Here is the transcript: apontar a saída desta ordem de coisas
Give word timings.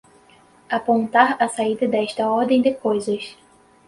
apontar 0.67 1.37
a 1.39 1.47
saída 1.47 1.87
desta 1.87 2.27
ordem 2.27 2.59
de 2.59 2.73
coisas 2.73 3.37